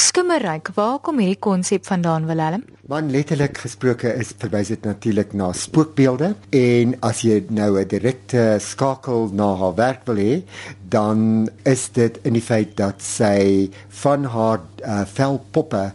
Skimmerryk, 0.00 0.70
waar 0.78 0.96
kom 1.04 1.18
hierdie 1.20 1.36
konsep 1.44 1.84
vandaan 1.84 2.24
Willem? 2.24 2.62
Man 2.88 3.10
letterlik 3.12 3.58
gesproke 3.60 4.08
is 4.16 4.30
verwys 4.40 4.70
dit 4.72 4.86
natuurlik 4.88 5.34
na 5.36 5.50
spookbeelde 5.52 6.30
en 6.56 6.94
as 7.04 7.20
jy 7.26 7.42
nou 7.52 7.76
'n 7.76 7.84
direkte 7.90 8.56
skakel 8.64 9.28
na 9.36 9.50
haar 9.60 9.74
werk 9.76 10.06
wil 10.08 10.16
hê, 10.16 10.40
dan 10.88 11.50
is 11.64 11.90
dit 11.92 12.16
in 12.24 12.32
die 12.32 12.42
feit 12.42 12.72
dat 12.76 13.02
sy 13.02 13.68
van 14.02 14.24
haar 14.24 14.60
uh, 14.80 15.04
velpoppe 15.04 15.92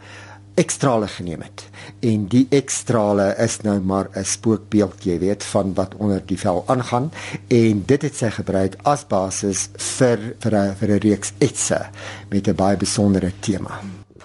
ekstrale 0.56 1.08
geneem 1.08 1.42
het. 1.42 1.68
En 2.00 2.28
die 2.32 2.46
ekstrale 2.50 3.34
is 3.38 3.60
nou 3.62 3.80
maar 3.80 4.10
'n 4.16 4.24
spookbeeld, 4.24 5.04
jy 5.04 5.20
weet, 5.20 5.44
van 5.44 5.74
wat 5.74 5.96
onder 5.98 6.22
die 6.26 6.40
vel 6.40 6.64
aangaan 6.68 7.12
en 7.48 7.84
dit 7.86 8.02
het 8.02 8.16
sy 8.16 8.30
gebruik 8.30 8.76
as 8.84 9.08
basis 9.08 9.70
vir 9.76 10.20
vir 10.40 10.54
'n 10.56 10.76
vir 10.76 10.90
'n 10.90 11.00
reeks 11.00 11.34
etse 11.38 11.90
met 12.30 12.48
'n 12.48 12.56
baie 12.56 12.78
besondere 12.78 13.32
tema. 13.40 13.80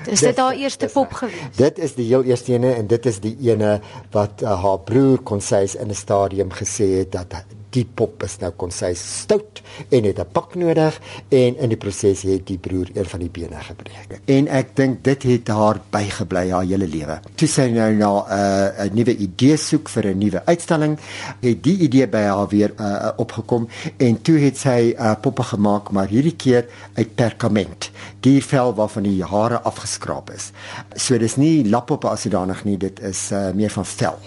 Is 0.07 0.21
dit 0.21 0.37
haar 0.37 0.55
eerste 0.55 0.89
pop 0.93 1.13
gewees? 1.13 1.57
Dit 1.57 1.79
is 1.79 1.95
die 1.95 2.07
heel 2.07 2.23
eerste 2.23 2.53
ene 2.53 2.73
en 2.75 2.87
dit 2.87 3.07
is 3.07 3.21
die 3.21 3.37
ene 3.41 3.81
wat 4.11 4.43
uh, 4.43 4.63
haar 4.63 4.79
broer 4.79 5.19
kon 5.19 5.41
sê 5.41 5.81
in 5.81 5.89
'n 5.89 5.95
stadium 5.95 6.51
gesê 6.51 6.99
het 6.99 7.13
dat 7.13 7.45
die 7.75 7.85
pop 7.85 8.25
is 8.27 8.37
nou 8.43 8.51
kon 8.59 8.73
sy 8.75 8.91
stout 8.99 9.61
en 9.91 10.05
het 10.05 10.19
'n 10.19 10.33
pak 10.33 10.55
nodig 10.55 11.01
en 11.29 11.57
in 11.57 11.69
die 11.69 11.77
proses 11.77 12.23
het 12.23 12.47
die 12.47 12.59
broer 12.59 12.89
een 12.95 13.05
van 13.05 13.21
die 13.21 13.31
bene 13.31 13.61
gebreek. 13.61 14.21
En 14.27 14.49
ek 14.49 14.77
dink 14.77 15.05
dit 15.05 15.23
het 15.23 15.49
haar 15.49 15.81
bygebly 15.91 16.51
haar 16.51 16.65
hele 16.65 16.87
lewe. 16.87 17.21
Toe 17.35 17.49
sy 17.49 17.71
nou 17.71 17.93
na 17.95 18.11
'n 18.11 18.89
uh, 18.89 18.93
nuwe 18.93 19.17
idee 19.17 19.57
soek 19.57 19.89
vir 19.89 20.07
'n 20.07 20.19
nuwe 20.19 20.43
uitstalling, 20.47 20.99
het 21.41 21.63
die 21.63 21.79
idee 21.79 22.07
by 22.07 22.23
haar 22.23 22.49
weer 22.49 22.73
uh, 22.79 23.11
opgekom 23.17 23.69
en 23.97 24.23
toe 24.23 24.39
het 24.39 24.57
sy 24.57 24.95
uh, 24.99 25.15
poppe 25.21 25.43
gemaak 25.43 25.91
maar 25.91 26.09
hierdie 26.09 26.37
keer 26.37 26.67
uit 26.95 27.15
perkament. 27.15 27.91
Die 28.21 28.45
vel 28.45 28.75
waarvan 28.75 29.03
die 29.03 29.23
hare 29.25 29.61
afgeskraap 29.61 30.31
is. 30.31 30.53
So 30.97 31.19
dis 31.19 31.37
nie 31.37 31.69
lappoppe 31.69 32.09
as 32.09 32.23
sodanig 32.23 32.65
nie, 32.65 32.77
dit 32.77 33.01
is 33.01 33.31
uh, 33.33 33.53
meer 33.55 33.71
van 33.71 33.85
vel. 33.85 34.19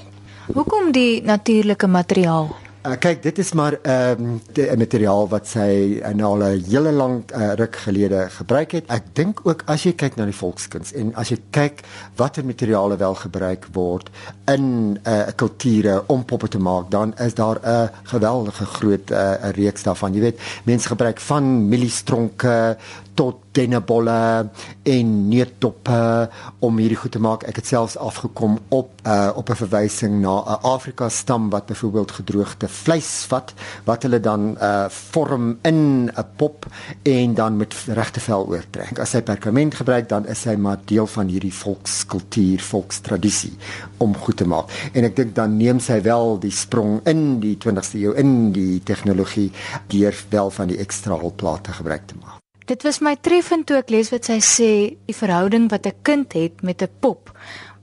Hoekom 0.54 0.92
die 0.92 1.22
natuurlike 1.23 1.88
materiaal? 1.88 2.62
Uh, 2.84 2.98
kyk, 3.00 3.22
dit 3.23 3.38
is 3.39 3.53
maar 3.56 3.78
ehm 3.81 4.20
um, 4.20 4.42
'n 4.59 4.78
materiaal 4.78 5.28
wat 5.31 5.48
sy 5.48 6.02
uh, 6.03 6.09
nou 6.12 6.31
al 6.34 6.44
'n 6.44 6.64
hele 6.67 6.92
lang 6.92 7.23
uh, 7.31 7.53
ruk 7.56 7.76
gelede 7.76 8.28
gebruik 8.30 8.72
het. 8.72 8.84
Ek 8.92 9.03
dink 9.14 9.39
ook 9.44 9.64
as 9.66 9.84
jy 9.84 9.94
kyk 9.95 10.16
na 10.16 10.26
die 10.26 10.36
volkskuns 10.36 10.92
en 10.92 11.16
as 11.16 11.30
jy 11.30 11.38
kyk 11.50 11.80
watter 12.16 12.45
materiale 12.45 12.98
wel 12.98 13.16
gebruik 13.16 13.67
word 13.72 14.09
in 14.52 14.64
'n 14.64 15.00
uh, 15.08 15.31
kulture 15.36 16.04
om 16.08 16.26
poppe 16.26 16.48
te 16.48 16.59
maak, 16.59 16.92
dan 16.92 17.16
is 17.17 17.34
daar 17.34 17.59
'n 17.64 17.89
geweldige 18.04 18.66
groot 18.66 19.09
'n 19.09 19.14
uh, 19.14 19.50
reeks 19.56 19.84
daarvan. 19.84 20.14
Jy 20.14 20.20
weet, 20.20 20.39
mense 20.64 20.88
gebruik 20.88 21.20
van 21.20 21.67
mieliestronke 21.70 22.78
tot 23.14 23.42
dennebolle 23.53 24.50
en 24.83 25.11
neutdoppe 25.30 26.30
om 26.66 26.78
hierdie 26.81 26.97
goed 26.97 27.14
te 27.16 27.22
maak. 27.22 27.45
Ek 27.50 27.59
het 27.61 27.70
selfs 27.70 27.97
afgekom 28.02 28.58
op 28.73 29.03
uh, 29.05 29.30
op 29.36 29.50
'n 29.50 29.55
verwysing 29.55 30.22
na 30.22 30.36
'n 30.42 30.61
Afrika 30.61 31.09
stam 31.09 31.50
wat 31.50 31.66
byvoorbeeld 31.66 32.11
gedroogde 32.11 32.67
vleis 32.67 33.25
vat 33.30 33.53
wat 33.86 34.03
hulle 34.03 34.20
dan 34.20 34.58
uh, 34.61 34.89
vorm 34.89 35.58
in 35.61 36.09
'n 36.09 36.25
pop 36.36 36.66
en 37.03 37.33
dan 37.33 37.58
met 37.58 37.73
regte 37.88 38.20
vel 38.20 38.47
oortrek. 38.47 39.00
As 39.00 39.11
hy 39.14 39.22
perkament 39.22 39.75
gebruik 39.75 40.09
dan 40.09 40.27
is 40.27 40.44
hy 40.44 40.55
maar 40.55 40.80
deel 40.86 41.08
van 41.08 41.27
hierdie 41.27 41.53
volkskultuur, 41.53 42.59
volkstradisie 42.59 43.58
om 43.98 44.16
goed 44.17 44.38
te 44.38 44.45
maak. 44.45 44.89
En 44.94 45.03
ek 45.03 45.16
dink 45.16 45.36
dan 45.36 45.58
neem 45.58 45.80
sy 45.80 46.02
wel 46.02 46.39
die 46.39 46.52
sprong 46.52 47.02
in 47.05 47.39
die 47.39 47.58
20ste 47.58 48.00
eeu 48.00 48.14
in 48.14 48.52
die 48.52 48.83
tegnologie 48.83 49.52
deur 49.88 50.16
wel 50.30 50.50
van 50.50 50.67
die 50.67 50.77
ekstra 50.77 51.14
holplate 51.14 51.72
gebruik 51.72 52.08
te 52.08 52.16
maak. 52.22 52.42
Dit 52.66 52.83
was 52.83 53.02
my 53.03 53.16
treffend 53.19 53.66
toe 53.67 53.78
ek 53.81 53.89
lees 53.92 54.09
wat 54.14 54.30
sy 54.30 54.38
sê 54.39 54.72
die 55.09 55.16
verhouding 55.16 55.67
wat 55.72 55.86
'n 55.86 56.00
kind 56.03 56.33
het 56.33 56.61
met 56.61 56.81
'n 56.81 56.89
pop 57.00 57.31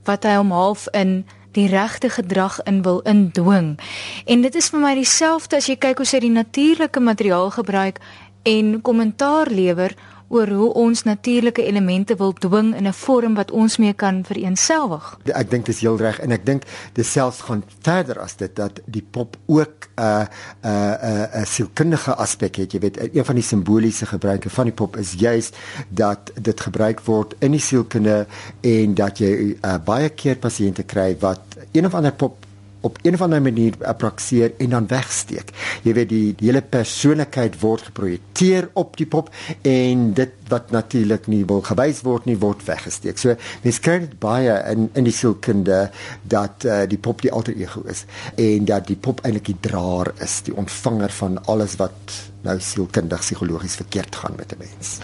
wat 0.04 0.24
hy 0.24 0.34
hom 0.36 0.50
half 0.50 0.88
in 0.92 1.24
die 1.52 1.66
regte 1.68 2.08
gedrag 2.08 2.62
in 2.64 2.82
wil 2.82 3.00
indwing. 3.00 3.78
En 4.26 4.40
dit 4.40 4.54
is 4.54 4.68
vir 4.70 4.80
my 4.80 4.94
dieselfde 4.94 5.56
as 5.56 5.66
jy 5.66 5.76
kyk 5.76 5.98
hoe 5.98 6.06
sy 6.06 6.18
die 6.18 6.30
natuurlike 6.30 7.00
materiaal 7.00 7.50
gebruik 7.50 8.00
en 8.42 8.80
kommentaar 8.80 9.50
lewer 9.50 9.94
oor 10.30 10.48
hoe 10.48 10.72
ons 10.78 11.02
natuurlike 11.02 11.64
elemente 11.66 12.16
wil 12.16 12.32
dwing 12.32 12.70
in 12.76 12.86
'n 12.86 12.92
vorm 12.92 13.34
wat 13.34 13.50
ons 13.50 13.76
mee 13.76 13.92
kan 13.92 14.24
vereenselwig. 14.24 15.18
Ek 15.24 15.50
dink 15.50 15.66
dit 15.66 15.74
is 15.74 15.80
heel 15.80 15.96
reg 15.96 16.20
en 16.20 16.30
ek 16.30 16.46
dink 16.46 16.62
dit 16.92 17.06
selfs 17.06 17.40
gaan 17.40 17.64
verder 17.82 18.20
as 18.20 18.36
dit 18.36 18.56
dat 18.56 18.80
die 18.86 19.04
pop 19.10 19.36
ook 19.46 19.88
'n 19.96 20.02
uh, 20.02 20.26
'n 20.62 20.66
uh, 20.66 20.70
'n 20.70 21.28
uh, 21.34 21.40
'n 21.40 21.46
sielkundige 21.46 22.14
aspek 22.14 22.56
het. 22.56 22.72
Jy 22.72 22.78
weet, 22.78 23.14
een 23.14 23.24
van 23.24 23.34
die 23.34 23.44
simboliese 23.44 24.06
gebruike 24.06 24.50
van 24.50 24.64
die 24.64 24.74
pop 24.74 24.96
is 24.96 25.12
juis 25.12 25.50
dat 25.88 26.32
dit 26.34 26.60
gebruik 26.60 27.00
word 27.00 27.34
in 27.38 27.50
die 27.50 27.60
sielkunde 27.60 28.26
en 28.60 28.94
dat 28.94 29.18
jy 29.18 29.56
uh, 29.64 29.74
baie 29.84 30.08
keer 30.08 30.36
pasiënte 30.36 30.82
kry 30.82 31.16
wat 31.20 31.40
een 31.72 31.86
of 31.86 31.94
ander 31.94 32.12
pop 32.12 32.46
op 32.80 32.98
een 33.02 33.14
of 33.14 33.22
ander 33.22 33.42
manier 33.42 33.74
apprakseer 33.84 34.52
en 34.58 34.70
dan 34.70 34.86
wegsteek. 34.86 35.50
Jy 35.82 35.94
weet 35.94 36.08
die, 36.08 36.34
die 36.36 36.48
hele 36.48 36.62
persoonlikheid 36.62 37.58
word 37.60 37.90
geprojekteer 37.90 38.70
op 38.80 38.96
die 38.96 39.06
pop 39.06 39.28
en 39.62 40.12
dit 40.16 40.32
wat 40.50 40.70
natuurlik 40.74 41.28
nie 41.30 41.42
wil 41.46 41.62
gewys 41.66 42.00
word 42.06 42.26
nie 42.26 42.38
word 42.40 42.64
weggesteek. 42.66 43.20
So 43.20 43.36
mens 43.64 43.80
kry 43.84 44.00
dit 44.06 44.16
baie 44.22 44.56
in 44.72 44.88
in 44.98 45.06
die 45.06 45.14
sielkunde 45.14 45.90
dat 46.22 46.64
uh, 46.66 46.82
die 46.90 46.98
pop 46.98 47.22
die 47.22 47.32
alter 47.32 47.56
ego 47.56 47.84
is 47.90 48.04
en 48.34 48.64
dat 48.68 48.88
die 48.88 48.96
pop 48.96 49.22
eintlik 49.24 49.52
die 49.52 49.60
draer 49.68 50.12
is, 50.24 50.40
die 50.48 50.56
ontvanger 50.56 51.12
van 51.20 51.38
alles 51.46 51.76
wat 51.80 52.16
nou 52.46 52.56
sielkundig 52.60 53.20
psigologies 53.20 53.76
verkeerd 53.82 54.16
gaan 54.16 54.34
met 54.36 54.52
'n 54.52 54.58
mens. 54.64 54.98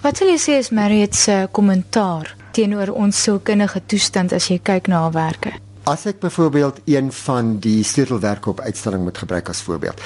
Wat 0.00 0.16
sal 0.16 0.28
jy 0.28 0.38
sê 0.38 0.58
is 0.58 0.70
Marriott 0.70 1.14
se 1.14 1.48
kommentaar 1.50 2.36
teenoor 2.52 2.88
ons 2.94 3.22
sielkundige 3.22 3.82
toestand 3.86 4.32
as 4.32 4.48
jy 4.48 4.58
kyk 4.62 4.86
na 4.88 5.00
haar 5.00 5.12
werke? 5.12 5.65
As 5.86 6.02
ek 6.10 6.18
byvoorbeeld 6.18 6.80
een 6.84 7.12
van 7.12 7.58
die 7.62 7.84
sleutelwerke 7.84 8.50
op 8.50 8.60
uitstalling 8.60 9.02
moet 9.02 9.18
gebruik 9.18 9.48
as 9.48 9.62
voorbeeld. 9.62 10.00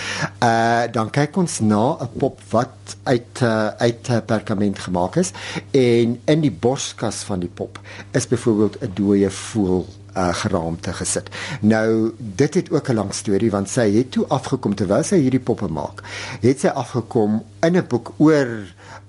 Uh 0.44 0.82
dan 0.92 1.10
kyk 1.10 1.36
ons 1.40 1.60
na 1.60 1.96
'n 1.96 2.10
pop 2.20 2.40
wat 2.50 2.96
uit 3.02 3.40
uh, 3.42 3.66
uit 3.66 4.08
uh, 4.10 4.18
perkament 4.26 4.78
gemaak 4.78 5.16
is 5.16 5.32
en 5.70 6.20
in 6.24 6.40
die 6.40 6.52
borskas 6.52 7.22
van 7.24 7.40
die 7.40 7.48
pop 7.48 7.80
is 8.12 8.28
byvoorbeeld 8.28 8.76
'n 8.80 8.92
dooie 8.94 9.30
voël 9.30 9.86
uh, 10.16 10.34
geraamte 10.34 10.92
gesit. 10.92 11.30
Nou 11.60 12.12
dit 12.18 12.54
het 12.54 12.70
ook 12.70 12.88
'n 12.88 12.94
lang 12.94 13.14
storie 13.14 13.50
want 13.50 13.68
sy 13.68 13.90
het 13.96 14.10
toe 14.10 14.26
afgekom 14.28 14.74
terwyl 14.74 15.02
sy 15.02 15.16
hierdie 15.16 15.40
poppe 15.40 15.68
maak. 15.68 16.02
Het 16.40 16.60
sy 16.60 16.68
afgekom 16.68 17.42
in 17.60 17.76
'n 17.76 17.86
boek 17.86 18.12
oor 18.18 18.48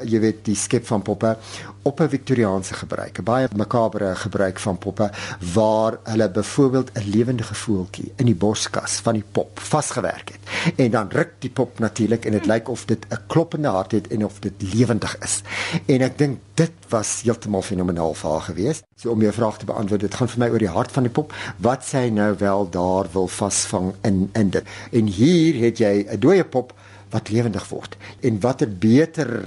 jy 0.05 0.19
weet 0.19 0.45
die 0.45 0.55
skep 0.55 0.85
van 0.89 1.01
poppe 1.01 1.35
op 1.83 1.99
'n 1.99 2.09
Victoriaanse 2.09 2.73
gebruik, 2.73 3.19
'n 3.19 3.23
baie 3.23 3.47
makabre 3.55 4.15
gebruik 4.15 4.59
van 4.59 4.77
poppe 4.77 5.09
waar 5.53 5.97
hulle 6.03 6.29
byvoorbeeld 6.29 6.91
'n 6.93 7.09
lewendige 7.09 7.55
voeltjie 7.55 8.11
in 8.15 8.25
die 8.25 8.35
boskas 8.35 8.91
van 8.91 9.13
die 9.13 9.25
pop 9.31 9.59
vasgewerk 9.59 10.29
het. 10.29 10.73
En 10.75 10.91
dan 10.91 11.09
ruk 11.09 11.33
die 11.39 11.49
pop 11.49 11.79
natuurlik 11.79 12.25
en 12.25 12.31
dit 12.31 12.45
lyk 12.45 12.69
of 12.69 12.85
dit 12.85 13.05
'n 13.09 13.17
kloppende 13.27 13.67
hart 13.67 13.91
het 13.91 14.07
en 14.07 14.25
of 14.25 14.39
dit 14.39 14.53
lewendig 14.73 15.17
is. 15.17 15.41
En 15.85 16.01
ek 16.01 16.17
dink 16.17 16.39
dit 16.53 16.71
was 16.89 17.21
heeltemal 17.21 17.61
fenomenaal 17.61 18.13
vir 18.13 18.31
haar 18.31 18.41
gewees. 18.41 18.81
So 19.01 19.09
om 19.09 19.21
jou 19.21 19.31
vraag 19.33 19.57
te 19.57 19.65
beantwoord, 19.65 20.03
dit 20.05 20.13
gaan 20.13 20.29
vir 20.29 20.39
my 20.43 20.47
oor 20.53 20.61
die 20.61 20.69
hart 20.69 20.91
van 20.93 21.07
die 21.07 21.13
pop 21.13 21.31
wat 21.65 21.81
sy 21.87 22.03
nou 22.13 22.35
wel 22.37 22.67
daar 22.69 23.07
wil 23.15 23.25
vasvang 23.33 23.87
in 24.05 24.27
in 24.37 24.51
dit. 24.53 24.67
En 24.93 25.07
hier 25.09 25.57
het 25.63 25.81
jy 25.81 26.05
'n 26.05 26.19
dooie 26.21 26.45
pop 26.45 26.69
wat 27.09 27.29
lewendig 27.33 27.65
word. 27.69 27.97
En 28.21 28.39
watter 28.39 28.69
beter 28.69 29.41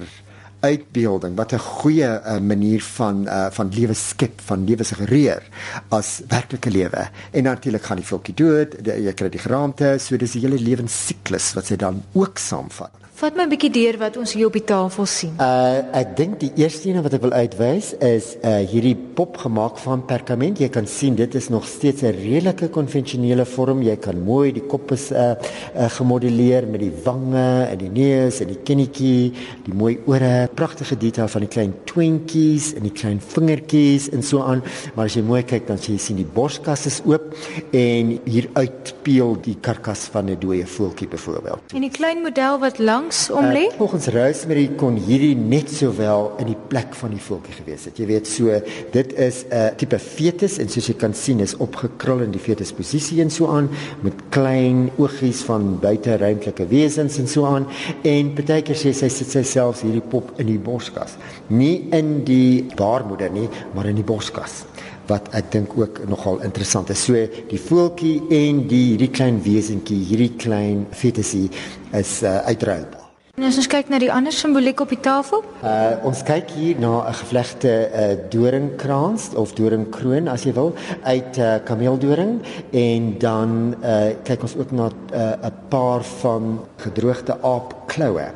uitbeelding 0.64 1.36
wat 1.36 1.52
'n 1.52 1.62
goeie 1.80 2.10
uh, 2.10 2.38
manier 2.40 2.82
van 2.96 3.24
uh, 3.26 3.46
van 3.50 3.70
lewe 3.78 3.94
skep 3.94 4.40
van 4.50 4.66
lewe 4.68 4.84
suggereer 4.84 5.42
as 5.88 6.22
werklike 6.28 6.70
lewe 6.70 7.08
en 7.30 7.42
natuurlik 7.50 7.84
gaan 7.84 8.02
die 8.02 8.10
voeltjie 8.10 8.34
dood 8.34 8.76
jy 8.86 9.12
kry 9.12 9.28
die 9.28 9.46
geraamte 9.46 9.96
so 9.98 10.16
dis 10.16 10.36
die 10.36 10.44
hele 10.46 10.60
lewensiklus 10.60 11.52
wat 11.54 11.66
sy 11.66 11.76
dan 11.76 12.02
ook 12.12 12.38
saamvat 12.38 13.04
Vat 13.14 13.36
my 13.38 13.44
'n 13.46 13.50
bietjie 13.52 13.70
deur 13.70 13.96
wat 13.98 14.16
ons 14.18 14.32
hier 14.34 14.48
op 14.48 14.56
die 14.58 14.64
tafel 14.66 15.06
sien. 15.06 15.36
Uh 15.38 15.86
ek 15.94 16.16
dink 16.18 16.40
die 16.40 16.50
eerste 16.58 16.88
een 16.88 17.02
wat 17.02 17.12
ek 17.14 17.22
wil 17.22 17.30
uitwys 17.30 17.92
is 18.02 18.32
uh 18.42 18.56
hierdie 18.66 18.96
pop 18.96 19.36
gemaak 19.38 19.78
van 19.78 20.02
perkament. 20.02 20.58
Jy 20.58 20.68
kan 20.68 20.88
sien 20.90 21.14
dit 21.14 21.34
is 21.34 21.46
nog 21.48 21.62
steeds 21.64 22.02
'n 22.02 22.10
redelike 22.10 22.68
konvensionele 22.74 23.46
vorm. 23.46 23.82
Jy 23.82 23.96
kan 23.96 24.18
mooi 24.18 24.52
die 24.52 24.66
kop 24.66 24.90
is 24.90 25.12
uh, 25.12 25.36
uh 25.76 25.88
gemodelleer 25.98 26.66
met 26.66 26.80
die 26.80 26.90
wange 27.04 27.68
en 27.70 27.78
die 27.78 27.88
neus 27.88 28.40
en 28.40 28.48
die 28.48 28.58
kinnetjie, 28.64 29.32
die 29.62 29.74
mooi 29.74 29.98
ore, 30.06 30.50
pragtige 30.54 30.96
detail 30.96 31.28
van 31.28 31.40
die 31.46 31.50
klein 31.50 31.74
twinkies 31.84 32.72
en 32.74 32.82
die 32.82 32.94
klein 32.94 33.20
vingertjies 33.20 34.10
en 34.10 34.22
so 34.22 34.42
aan. 34.42 34.62
Maar 34.94 35.06
as 35.06 35.18
jy 35.18 35.22
mooi 35.22 35.42
kyk 35.42 35.66
dan 35.66 35.78
sien 35.78 35.94
jy 35.94 36.00
sien 36.00 36.16
die 36.16 36.26
borskas 36.26 36.86
is 36.86 37.00
oop 37.04 37.34
en 37.70 38.18
hier 38.24 38.48
uitpeel 38.54 39.36
die 39.44 39.56
karkas 39.60 40.08
van 40.12 40.30
'n 40.30 40.40
dooie 40.40 40.66
voeltjie 40.66 41.08
byvoorbeeld. 41.08 41.72
En 41.74 41.80
die 41.80 41.90
klein 41.90 42.22
model 42.22 42.58
wat 42.58 42.78
lang 42.78 43.04
langs 43.04 43.30
om 43.30 43.44
lê? 43.52 43.66
Uh, 43.68 43.76
volgens 43.76 44.06
Rosemary 44.06 44.68
kon 44.78 44.96
hierdie 44.96 45.34
net 45.36 45.70
sowel 45.72 46.30
in 46.42 46.50
die 46.52 46.58
plek 46.70 46.94
van 46.98 47.12
die 47.14 47.20
voeltjie 47.22 47.56
gewees 47.58 47.86
het. 47.88 47.98
Jy 47.98 48.06
weet 48.08 48.30
so, 48.30 48.60
dit 48.94 49.14
is 49.18 49.44
'n 49.44 49.54
uh, 49.54 49.68
tipe 49.76 49.98
fetus 49.98 50.58
en 50.58 50.68
soos 50.68 50.88
jy 50.88 50.94
kan 50.94 51.14
sien 51.14 51.40
is 51.40 51.56
opgekrul 51.56 52.22
in 52.24 52.32
die 52.32 52.40
fetusposisie 52.40 53.20
en 53.22 53.30
so 53.30 53.46
aan 53.46 53.68
met 54.02 54.14
klein 54.30 54.90
oogies 54.96 55.42
van 55.48 55.78
buiteruimtelike 55.80 56.66
wesens 56.68 57.18
en 57.18 57.28
so 57.28 57.46
aan 57.46 57.66
en 58.02 58.32
partykeer 58.34 58.76
sê 58.76 58.92
sy 58.92 59.08
sit 59.08 59.30
sy 59.30 59.42
self 59.42 59.82
hierdie 59.82 60.04
pop 60.10 60.32
in 60.44 60.52
die 60.52 60.60
borskas. 60.60 61.16
Nie 61.48 61.88
in 61.96 62.20
die 62.28 62.66
baarmoeder 62.76 63.32
nie 63.32 63.48
maar 63.74 63.88
in 63.90 64.00
die 64.00 64.06
borskas 64.06 64.62
wat 65.10 65.28
ek 65.36 65.50
dink 65.52 65.74
ook 65.76 66.00
nogal 66.08 66.40
interessant 66.46 66.88
is. 66.92 67.04
So 67.04 67.26
die 67.50 67.60
voeltjie 67.60 68.22
en 68.32 68.64
die 68.70 68.84
hierdie 68.94 69.12
klein 69.12 69.40
wesentjie 69.44 70.00
hierdie 70.08 70.32
klein 70.40 70.86
fetusie 70.96 71.50
is 71.92 72.22
uh, 72.24 72.40
uitruilbaar. 72.48 73.04
En 73.34 73.48
as 73.48 73.56
ons 73.58 73.66
kyk 73.66 73.88
na 73.90 73.98
die 73.98 74.12
ander 74.14 74.30
simboliek 74.30 74.78
op 74.78 74.92
die 74.94 75.00
tafel? 75.02 75.40
Uh 75.66 76.06
ons 76.06 76.20
kyk 76.22 76.52
hier 76.54 76.78
na 76.78 77.02
'n 77.02 77.16
gevlegte 77.18 77.72
uh, 77.90 78.04
doringkrans 78.30 79.32
of 79.34 79.56
doringkroon 79.58 80.30
as 80.30 80.44
jy 80.46 80.52
wil 80.54 80.70
uit 81.02 81.38
uh, 81.42 81.58
kameeldoring. 81.66 82.38
En 82.70 83.18
dan 83.18 83.74
uh 83.82 84.14
kyk 84.22 84.46
ons 84.46 84.54
ook 84.56 84.70
na 84.70 84.86
'n 84.86 84.94
uh, 85.10 85.50
paar 85.68 86.06
van 86.22 86.62
gedroogde 86.84 87.36
aapkloue. 87.42 88.26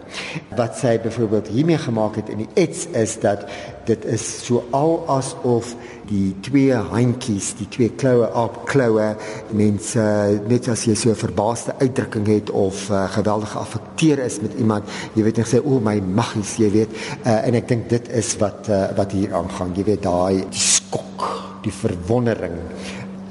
Wat 0.57 0.79
sy 0.81 0.97
byvoorbeeld 1.05 1.51
hiermee 1.53 1.79
gemaak 1.79 2.19
het 2.21 2.33
in 2.33 2.45
die 2.45 2.51
ets 2.59 2.87
is 2.99 3.19
dat 3.23 3.47
dit 3.89 4.05
is 4.05 4.25
so 4.45 4.65
al 4.77 5.05
asof 5.09 5.73
die 6.09 6.33
twee 6.45 6.77
handjies, 6.91 7.55
die 7.59 7.69
twee 7.73 7.93
kloue 8.01 8.29
op 8.37 8.63
kloue, 8.69 9.11
mense 9.57 10.05
net 10.49 10.69
as 10.73 10.85
jy 10.89 10.95
so 10.97 11.11
'n 11.11 11.21
verbaasde 11.21 11.75
uitdrukking 11.81 12.27
het 12.27 12.51
of 12.51 12.91
uh, 12.91 13.05
geweldig 13.13 13.51
geaffekteer 13.53 14.25
is 14.25 14.41
met 14.41 14.55
iemand, 14.59 14.85
jy 15.15 15.23
weet 15.23 15.37
net 15.37 15.49
sê 15.49 15.61
o 15.65 15.81
my 15.81 16.01
maggies, 16.01 16.57
jy 16.57 16.71
weet, 16.71 16.91
uh, 17.25 17.47
en 17.47 17.55
ek 17.55 17.69
dink 17.69 17.89
dit 17.89 18.09
is 18.09 18.37
wat 18.41 18.69
uh, 18.69 18.89
wat 18.97 19.13
hier 19.13 19.35
aangaan. 19.35 19.75
Jy 19.77 19.85
weet 19.85 20.03
daai 20.03 20.45
skok, 20.51 21.25
die 21.63 21.73
verwondering 21.73 22.57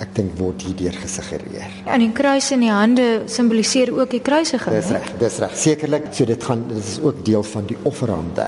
ek 0.04 0.14
dink 0.16 0.38
word 0.40 0.62
hierdeur 0.62 0.94
gesuggereer. 1.02 1.72
Ja, 1.86 1.94
en 1.96 2.04
die 2.04 2.12
kruis 2.12 2.52
in 2.52 2.64
die 2.66 2.72
hande 2.72 3.08
simboliseer 3.26 3.92
ook 3.96 4.12
die 4.12 4.22
kruisiging. 4.22 4.76
Dis 4.76 4.92
reg, 4.96 5.12
dis 5.20 5.40
reg. 5.44 5.56
Sekerlik, 5.58 6.08
so 6.12 6.26
dit 6.26 6.44
gaan 6.44 6.64
dit 6.68 6.78
is 6.78 7.00
ook 7.04 7.24
deel 7.26 7.44
van 7.44 7.66
die 7.66 7.78
offerande 7.84 8.48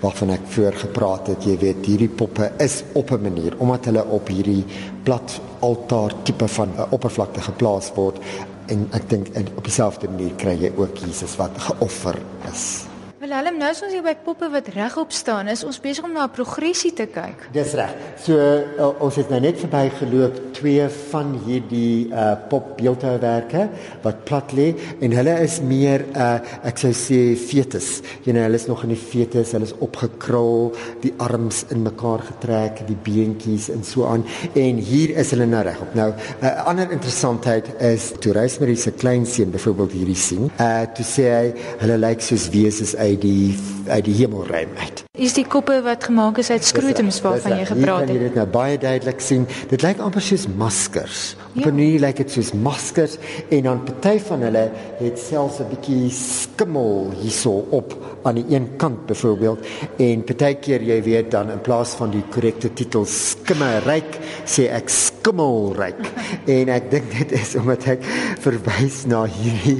waarvan 0.00 0.34
ek 0.36 0.50
voor 0.56 0.72
gepraat 0.72 1.32
het. 1.32 1.44
Jy 1.44 1.56
weet, 1.58 1.86
hierdie 1.86 2.08
poppe 2.08 2.52
is 2.58 2.82
op 2.94 3.10
'n 3.12 3.22
manier 3.22 3.54
omdat 3.58 3.84
hulle 3.84 4.04
op 4.04 4.28
hierdie 4.28 4.64
plat 5.04 5.40
altaar 5.60 6.12
tipe 6.22 6.48
van 6.48 6.68
'n 6.76 6.90
oppervlakte 6.90 7.40
geplaas 7.40 7.92
word 7.94 8.18
en 8.66 8.88
ek 8.92 9.08
dink 9.10 9.26
op 9.56 9.64
dieselfde 9.64 10.08
manier 10.08 10.34
kry 10.36 10.54
jy 10.60 10.72
ook 10.76 10.96
Jesus 10.96 11.36
wat 11.36 11.56
geoffer 11.58 12.18
is. 12.52 12.88
Willem, 13.18 13.56
nou 13.58 13.68
is 13.74 13.80
ons 13.82 13.90
hier 13.92 14.04
by 14.04 14.12
poppe 14.22 14.46
wat 14.52 14.68
regop 14.76 15.10
staan. 15.10 15.48
Is 15.50 15.64
ons 15.66 15.80
besig 15.82 16.04
om 16.06 16.12
na 16.14 16.24
'n 16.24 16.30
progressie 16.30 16.92
te 16.92 17.06
kyk? 17.06 17.48
Dis 17.52 17.72
reg. 17.74 17.90
So 18.22 18.38
uh, 18.38 19.02
ons 19.02 19.16
het 19.16 19.28
nou 19.28 19.40
net 19.40 19.58
verbygeloop 19.58 20.47
twee 20.58 20.86
van 21.10 21.32
hierdie 21.46 22.08
uh 22.10 22.34
popbeeldhouwerke 22.50 23.68
wat 24.04 24.24
plat 24.28 24.52
lê 24.56 24.68
en 25.04 25.14
hulle 25.14 25.34
is 25.44 25.58
meer 25.64 26.04
uh 26.14 26.38
ek 26.68 26.80
sou 26.82 26.92
sê 26.96 27.20
fetus. 27.38 27.88
Jy 28.24 28.34
know, 28.34 28.44
hulle 28.46 28.58
is 28.60 28.68
nog 28.70 28.84
in 28.86 28.94
die 28.94 29.00
fetus, 29.00 29.54
hulle 29.56 29.68
is 29.68 29.74
opgekrul, 29.84 30.72
die 31.04 31.14
arms 31.22 31.64
in 31.74 31.84
mekaar 31.86 32.24
getrek, 32.26 32.84
die 32.88 32.98
beentjies 33.08 33.70
en 33.74 33.84
so 33.86 34.06
aan 34.10 34.26
en 34.58 34.82
hier 34.90 35.14
is 35.22 35.32
hulle 35.34 35.48
nou 35.48 35.64
regop. 35.66 35.94
Nou 35.98 36.10
'n 36.12 36.44
uh, 36.44 36.54
ander 36.70 36.90
interessantheid 36.92 37.70
is 37.80 38.12
toe 38.20 38.32
Rosemary 38.36 38.76
se 38.76 38.90
kleinseun 38.90 39.50
byvoorbeeld 39.50 39.92
hierdie 39.92 40.22
sien. 40.28 40.50
Uh 40.60 40.84
toe 40.94 41.06
sê 41.06 41.28
hy 41.32 41.46
hulle 41.82 41.98
lyk 42.06 42.20
soos 42.20 42.48
wesens 42.54 42.96
uit 42.96 43.20
die 43.20 43.56
uit 43.88 44.04
die 44.04 44.18
hemelruim 44.22 44.74
uit. 44.78 45.07
Is 45.18 45.32
die 45.34 45.42
koppe 45.50 45.80
wat 45.82 46.04
gemaak 46.06 46.36
is 46.38 46.46
uit 46.54 46.62
skrotums 46.62 47.16
waarvan 47.24 47.56
jy 47.58 47.64
gepraat 47.66 48.04
het? 48.04 48.10
Jy 48.12 48.18
kan 48.20 48.26
dit 48.28 48.36
nou 48.38 48.44
baie 48.54 48.76
duidelik 48.78 49.22
sien. 49.22 49.48
Dit 49.66 49.82
lyk 49.82 49.98
amper 49.98 50.22
soos 50.22 50.44
maskers. 50.46 51.34
Op 51.34 51.56
'n 51.56 51.60
ja. 51.64 51.72
manier 51.72 52.00
lyk 52.00 52.16
dit 52.22 52.30
soos 52.30 52.52
maskers 52.54 53.16
en 53.50 53.62
dan 53.62 53.82
party 53.82 54.18
van 54.28 54.46
hulle 54.46 54.70
het 55.00 55.18
selfs 55.18 55.58
'n 55.58 55.66
bietjie 55.74 56.10
skimmel 56.10 57.10
hierso 57.18 57.66
op 57.70 57.96
aan 58.22 58.34
die 58.34 58.44
een 58.54 58.76
kant 58.76 59.06
byvoorbeeld 59.06 59.66
en 59.96 60.24
partykeer 60.24 60.82
jy 60.82 61.02
weet 61.02 61.30
dan 61.30 61.50
in 61.50 61.60
plaas 61.60 61.96
van 61.98 62.10
die 62.10 62.22
korrekte 62.30 62.72
titel 62.72 63.04
skimmerryk 63.04 64.18
sê 64.44 64.68
ek 64.70 64.88
skimmelryk 64.88 66.02
en 66.56 66.68
ek 66.68 66.90
dink 66.90 67.10
dit 67.18 67.32
is 67.32 67.54
omdat 67.56 67.86
ek 67.86 68.06
verwys 68.42 69.02
na 69.10 69.24
hierdie 69.28 69.76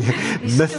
mif 0.59 0.75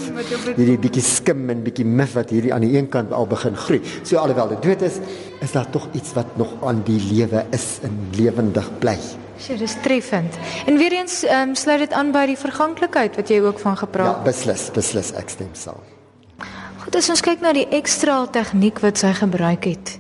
hierdie 0.56 0.78
bietjie 0.82 1.04
skim 1.06 1.50
en 1.54 1.64
bietjie 1.66 1.86
mif 1.88 2.16
wat 2.18 2.34
hierdie 2.34 2.54
aan 2.56 2.66
die 2.66 2.76
een 2.78 2.90
kant 2.92 3.14
al 3.16 3.28
begin 3.30 3.56
groei. 3.56 3.82
So 4.04 4.20
alhoewel 4.22 4.54
dit 4.56 4.68
dood 4.68 4.86
is, 4.88 5.00
is 5.44 5.56
daar 5.56 5.70
tog 5.74 5.88
iets 5.98 6.14
wat 6.18 6.38
nog 6.38 6.54
aan 6.64 6.84
die 6.88 7.00
lewe 7.12 7.46
is 7.56 7.68
en 7.88 7.96
lewendig 8.18 8.70
bly. 8.84 8.98
Sy 9.40 9.56
is 9.64 9.78
treffend. 9.84 10.36
En 10.68 10.78
weer 10.78 10.98
eens 10.98 11.22
um, 11.24 11.56
sluit 11.56 11.80
dit 11.86 11.96
aan 11.96 12.12
by 12.12 12.26
die 12.34 12.38
verganklikheid 12.40 13.16
wat 13.16 13.32
jy 13.32 13.40
ook 13.46 13.62
van 13.64 13.78
gepraat 13.80 14.18
het. 14.18 14.20
Ja, 14.20 14.28
beslis, 14.28 14.68
beslis 14.76 15.14
ek 15.20 15.32
stem 15.32 15.54
saam. 15.56 15.80
Goed, 16.84 16.96
as 17.00 17.10
ons 17.12 17.24
kyk 17.24 17.44
na 17.44 17.54
die 17.56 17.68
ekstra 17.76 18.26
tegniek 18.36 18.82
wat 18.84 19.00
sy 19.00 19.14
gebruik 19.16 19.68
het. 19.70 19.96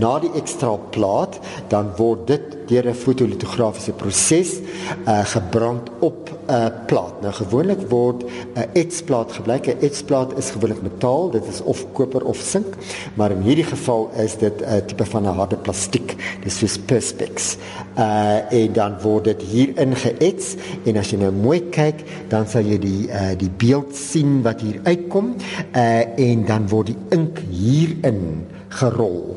Na 0.00 0.16
die 0.20 0.32
ekstra 0.36 0.74
plaat, 0.92 1.36
dan 1.72 1.92
word 1.96 2.26
dit 2.28 2.53
deur 2.66 2.88
'n 2.88 2.94
fotolitografiese 2.94 3.92
proses 3.92 4.60
uh 5.08 5.24
gebrand 5.24 5.90
op 5.98 6.30
'n 6.30 6.52
uh, 6.52 6.66
plaat. 6.86 7.20
Nou 7.20 7.32
gewoonlik 7.32 7.88
word 7.88 8.22
'n 8.22 8.28
uh, 8.58 8.82
etsplaat 8.82 9.32
gebruik. 9.32 9.66
'n 9.66 9.80
Etsplaat 9.80 10.38
is 10.38 10.50
gewoonlik 10.50 10.82
metaal, 10.82 11.30
dit 11.30 11.46
is 11.46 11.60
of 11.62 11.92
koper 11.92 12.24
of 12.24 12.36
sink, 12.36 12.74
maar 13.14 13.30
in 13.30 13.40
hierdie 13.40 13.64
geval 13.64 14.10
is 14.16 14.36
dit 14.36 14.60
'n 14.60 14.64
uh, 14.64 14.76
tipe 14.86 15.04
van 15.04 15.22
'n 15.22 15.36
harde 15.36 15.56
plastiek. 15.56 16.16
Dit 16.42 16.52
is 16.52 16.58
soos 16.58 16.78
perspex. 16.78 17.56
Uh 17.98 18.52
en 18.52 18.72
dan 18.72 19.00
word 19.00 19.24
dit 19.24 19.42
hierin 19.42 19.96
geets 19.96 20.54
en 20.84 20.96
as 20.96 21.10
jy 21.10 21.18
nou 21.18 21.32
mooi 21.32 21.60
kyk, 21.70 22.04
dan 22.28 22.46
sal 22.46 22.62
jy 22.62 22.78
die 22.78 23.08
uh 23.08 23.32
die 23.38 23.50
beeld 23.50 23.96
sien 23.96 24.42
wat 24.42 24.60
hier 24.60 24.80
uitkom. 24.82 25.34
Uh 25.76 26.18
en 26.18 26.44
dan 26.46 26.68
word 26.68 26.86
die 26.86 26.98
ink 27.10 27.38
hierin 27.50 28.46
gerol. 28.68 29.36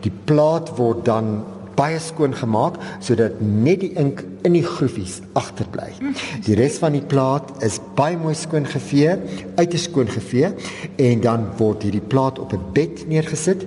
Die 0.00 0.12
plaat 0.24 0.72
word 0.76 1.04
dan 1.04 1.44
baie 1.78 1.98
skoon 2.02 2.34
gemaak 2.34 2.78
sodat 3.04 3.38
net 3.40 3.84
die 3.84 3.92
ink 4.00 4.24
in 4.46 4.56
die 4.56 4.64
groefies 4.66 5.20
agterbly. 5.38 5.92
Die 6.46 6.56
res 6.58 6.80
van 6.82 6.96
die 6.96 7.04
plaat 7.04 7.52
is 7.66 7.78
baie 7.98 8.18
mooi 8.18 8.34
skoon 8.38 8.66
gevee, 8.68 9.14
uiters 9.60 9.86
skoon 9.86 10.10
gevee 10.10 10.50
en 11.08 11.22
dan 11.24 11.46
word 11.60 11.86
hierdie 11.86 12.04
plaat 12.14 12.42
op 12.42 12.52
'n 12.52 12.72
bed 12.74 13.06
neergesit. 13.08 13.62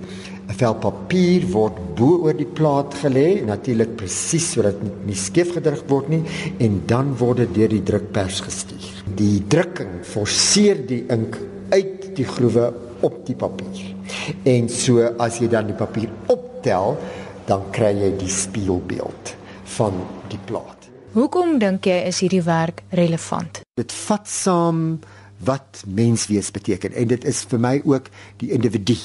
'n 0.51 0.57
Vel 0.59 0.75
papier 0.75 1.45
word 1.51 1.77
bo 1.95 2.19
oor 2.25 2.35
die 2.35 2.49
plaat 2.59 2.93
gelê, 3.03 3.45
natuurlik 3.45 3.95
presies 3.95 4.51
sodat 4.51 4.75
dit 4.81 5.05
nie 5.07 5.15
skeef 5.15 5.53
gedruk 5.55 5.87
word 5.87 6.09
nie 6.09 6.23
en 6.59 6.81
dan 6.85 7.15
word 7.17 7.37
dit 7.37 7.53
deur 7.55 7.69
die 7.69 7.83
drukpers 7.83 8.41
gestuur. 8.41 9.03
Die 9.15 9.39
drukking 9.47 10.03
forceer 10.03 10.85
die 10.87 11.05
ink 11.07 11.37
uit 11.71 12.15
die 12.15 12.25
groewe 12.25 12.73
op 13.01 13.25
die 13.25 13.35
papier. 13.35 13.95
En 14.43 14.69
so 14.69 14.99
as 15.19 15.39
jy 15.39 15.47
dan 15.47 15.71
die 15.71 15.77
papier 15.77 16.09
optel, 16.27 16.97
dan 17.45 17.63
kry 17.71 17.93
jy 17.97 18.11
die 18.17 18.29
spieelbeeld 18.29 19.35
van 19.77 19.97
die 20.27 20.39
plaat. 20.45 20.89
Hoekom 21.11 21.57
dink 21.59 21.85
jy 21.85 21.97
is 22.07 22.21
hierdie 22.23 22.43
werk 22.43 22.83
relevant? 22.95 23.61
Dit 23.75 23.91
vat 23.91 24.27
saam 24.27 24.99
wat 25.43 25.83
menswees 25.87 26.51
beteken 26.51 26.93
en 26.93 27.07
dit 27.07 27.25
is 27.27 27.41
vir 27.49 27.59
my 27.59 27.81
ook 27.83 28.07
die 28.39 28.51
individu 28.55 28.95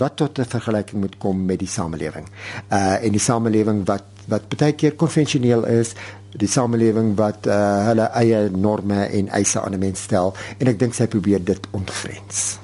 wat 0.00 0.16
tot 0.16 0.38
'n 0.38 0.48
vergelyking 0.48 1.00
moet 1.00 1.18
kom 1.18 1.44
met 1.44 1.58
die 1.58 1.68
samelewing. 1.68 2.26
Uh 2.70 3.04
en 3.04 3.12
die 3.12 3.20
samelewing 3.20 3.84
wat 3.86 4.04
wat 4.28 4.48
baie 4.48 4.72
keer 4.72 4.94
konvensioneel 4.94 5.66
is, 5.66 5.94
die 6.30 6.48
samelewing 6.48 7.14
wat 7.16 7.46
uh 7.46 7.86
hulle 7.86 8.08
eie 8.14 8.48
norme 8.50 9.04
en 9.04 9.28
eise 9.28 9.60
aan 9.60 9.74
'n 9.74 9.78
mens 9.78 10.02
stel 10.02 10.34
en 10.58 10.66
ek 10.66 10.78
dink 10.78 10.94
sy 10.94 11.06
probeer 11.06 11.44
dit 11.44 11.66
ontgrens. 11.70 12.61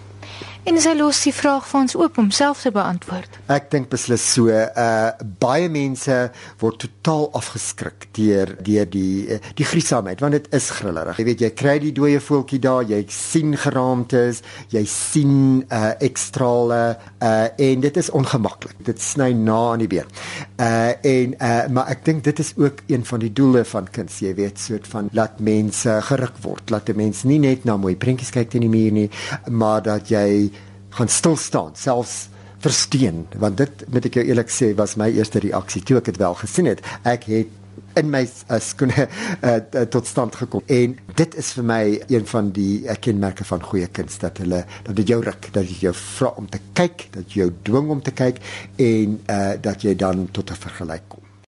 En 0.68 0.76
sy 0.76 0.90
los 0.98 1.16
die 1.25 1.32
vraag 1.32 1.64
vir 1.64 1.78
ons 1.80 1.94
oop 1.96 2.18
om 2.20 2.26
self 2.34 2.60
te 2.60 2.68
beantwoord. 2.75 3.38
Ek 3.54 3.70
dink 3.72 3.87
beslis 3.88 4.20
so. 4.34 4.52
Uh 4.52 5.14
baie 5.40 5.70
mense 5.72 6.12
word 6.60 6.82
totaal 6.82 7.30
afgeskrik 7.38 8.04
deur 8.18 8.52
deur 8.66 8.90
die 8.92 9.32
uh, 9.32 9.38
die 9.56 9.64
griesaamheid 9.64 10.20
want 10.20 10.37
dit 10.37 10.50
is 10.58 10.66
grillerig. 10.76 11.16
Jy 11.16 11.26
weet 11.30 11.44
jy 11.46 11.50
kry 11.56 11.76
die 11.80 11.94
dooie 11.96 12.20
voeltjie 12.20 12.60
daar, 12.60 12.84
jy 12.84 13.00
sien 13.08 13.56
geraamtes, 13.56 14.42
jy 14.75 14.82
sien 14.92 15.32
uh 15.72 15.94
ekstrale 16.04 16.82
uh 17.25 17.48
en 17.48 17.87
dit 17.87 18.02
is 18.02 18.12
ongemaklik. 18.12 18.76
Dit 18.90 19.00
sny 19.00 19.30
na 19.38 19.56
aan 19.70 19.87
die 19.87 19.88
been. 19.88 20.12
Uh 20.60 20.92
en 21.00 21.34
uh 21.38 21.64
maar 21.72 21.88
ek 21.96 22.04
dink 22.10 22.26
dit 22.28 22.44
is 22.44 22.52
ook 22.60 22.84
een 22.92 23.08
van 23.08 23.25
die 23.25 23.32
doele 23.32 23.64
van 23.72 23.88
kuns, 23.88 24.20
jy 24.20 24.37
weet, 24.37 24.60
soort 24.60 24.92
van 24.92 25.08
laat 25.16 25.40
mense 25.40 25.96
geruk 26.12 26.37
word, 26.44 26.68
laat 26.68 26.92
mense 26.92 27.25
nie 27.25 27.40
net 27.40 27.64
na 27.64 27.80
mooi 27.80 27.96
prentjies 27.96 28.37
kyk 28.37 28.52
teen 28.52 28.68
die 28.68 28.72
muur 28.76 28.92
nie, 29.00 29.08
maar 29.48 29.80
dat 29.88 30.12
jy 30.12 30.50
gaan 30.99 31.12
stil 31.12 31.37
staan, 31.38 31.76
selfs 31.78 32.26
versteen, 32.62 33.26
want 33.38 33.59
dit 33.61 33.85
moet 33.93 34.09
ek 34.09 34.19
jou 34.19 34.25
eerlik 34.26 34.50
sê 34.50 34.73
was 34.78 34.97
my 34.99 35.07
eerste 35.14 35.43
reaksie 35.45 35.85
toe 35.87 36.00
ek 36.00 36.11
dit 36.11 36.19
wel 36.19 36.35
gesien 36.40 36.67
het. 36.67 36.83
Ek 37.07 37.28
het 37.31 37.55
in 37.99 38.11
my 38.11 38.25
uh, 38.26 38.59
skoene 38.62 39.07
uh, 39.07 39.59
tot 39.90 40.07
stand 40.07 40.37
gekom 40.38 40.64
en 40.71 40.97
dit 41.19 41.37
is 41.40 41.52
vir 41.57 41.67
my 41.67 41.83
een 42.11 42.26
van 42.31 42.50
die 42.55 42.85
uh, 42.87 42.97
kenmerke 43.00 43.47
van 43.49 43.62
goeie 43.64 43.88
kuns 43.95 44.19
dat 44.23 44.43
hulle 44.43 44.64
dat 44.87 44.99
dit 44.99 45.14
jou 45.14 45.21
ruk 45.25 45.50
dat 45.55 45.71
jy 45.71 45.88
jou 45.88 45.95
vra 45.99 46.35
om 46.43 46.50
te 46.50 46.61
kyk 46.78 47.09
dat 47.14 47.33
jy 47.33 47.45
jou 47.45 47.52
dwing 47.71 47.95
om 47.95 48.02
te 48.05 48.14
kyk 48.14 48.43
en 48.83 49.19
uh, 49.26 49.55
dat 49.62 49.87
jy 49.87 49.97
dan 49.99 50.28
tot 50.35 50.50
'n 50.50 50.62
vergelyk 50.67 51.09
kom 51.09 51.27